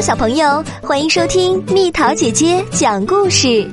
[0.00, 3.70] 小朋友，欢迎收听蜜桃姐姐讲故事。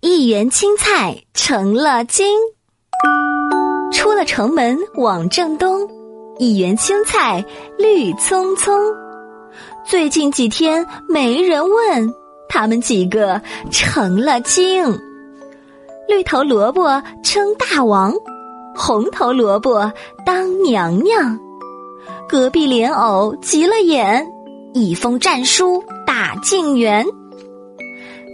[0.00, 2.26] 一园青菜成了精，
[3.92, 5.88] 出了城门往正东，
[6.38, 7.42] 一园青菜
[7.78, 8.78] 绿葱葱。
[9.86, 12.12] 最近几天没人问，
[12.46, 13.40] 他们几个
[13.70, 15.00] 成了精。
[16.08, 18.12] 绿头萝卜称大王，
[18.76, 19.90] 红头萝卜
[20.26, 21.38] 当娘娘。
[22.28, 24.26] 隔壁莲藕急了眼，
[24.74, 27.06] 一封战书打进园。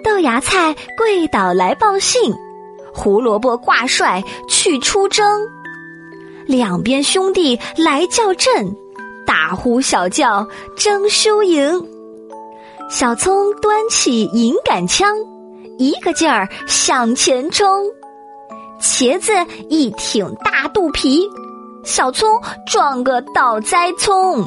[0.05, 2.33] 豆芽菜跪倒来报信，
[2.95, 5.43] 胡萝卜挂帅去出征。
[6.47, 8.75] 两边兄弟来叫阵，
[9.27, 11.87] 大呼小叫争输赢。
[12.89, 15.15] 小葱端起银杆枪，
[15.77, 17.85] 一个劲儿向前冲。
[18.81, 19.33] 茄子
[19.69, 21.29] 一挺大肚皮。
[21.89, 22.29] 小葱
[22.67, 24.47] 撞个倒栽葱，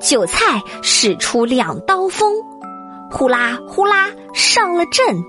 [0.00, 2.32] 韭菜使出两刀锋，
[3.10, 5.22] 呼啦呼啦上了阵。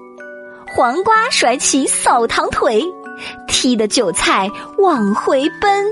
[0.74, 2.82] 黄瓜甩起扫堂腿，
[3.50, 5.86] 踢得韭菜往回奔。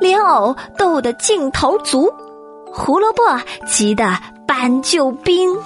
[0.00, 2.08] 莲藕斗得劲头足，
[2.72, 3.22] 胡萝卜
[3.66, 5.58] 急得搬救兵。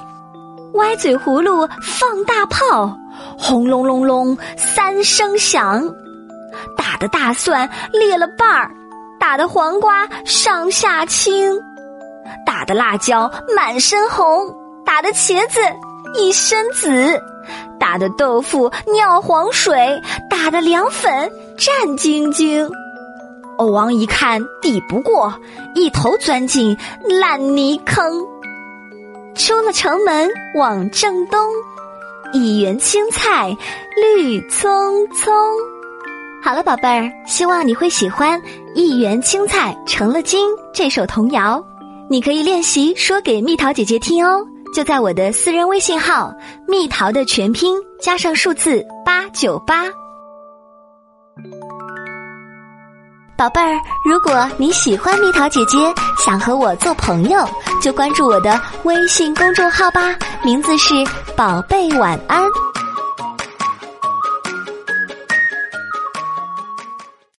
[0.72, 2.96] 歪嘴葫芦放大炮，
[3.38, 5.86] 轰隆隆隆三声响。
[6.98, 8.70] 的大蒜裂了瓣儿，
[9.18, 11.58] 打的黄瓜上下青，
[12.44, 15.60] 打的辣椒满身红，打的茄子
[16.14, 17.20] 一身紫，
[17.78, 22.70] 打的豆腐尿黄水，打的凉粉战兢兢。
[23.58, 25.34] 欧王一看抵不过，
[25.74, 26.76] 一头钻进
[27.20, 28.24] 烂泥坑。
[29.34, 31.38] 出了城门往正东，
[32.32, 33.56] 一园青菜
[34.16, 35.34] 绿葱葱。
[36.48, 38.40] 好了，宝贝儿，希望你会喜欢
[38.74, 41.62] 《一园青菜成了精》这首童谣。
[42.08, 44.42] 你可以练习说给蜜桃姐姐听哦，
[44.74, 46.32] 就在我的私人微信号
[46.66, 49.84] “蜜桃”的全拼加上数字八九八。
[53.36, 55.76] 宝贝儿，如果你喜欢蜜桃姐姐，
[56.16, 57.46] 想和我做朋友，
[57.82, 60.94] 就关注我的微信公众号吧，名字是
[61.36, 62.42] “宝贝晚安”。